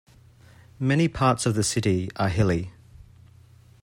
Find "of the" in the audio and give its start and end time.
1.45-1.63